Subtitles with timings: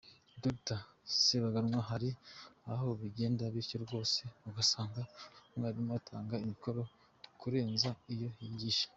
[0.43, 0.79] Dr
[1.23, 2.09] Sebaganwa: Hari
[2.73, 5.01] aho bigenda bityo rwose, ugasanga
[5.53, 6.81] umwarimu atanga imikoro
[7.39, 8.09] kurenza uko
[8.43, 8.87] yigisha.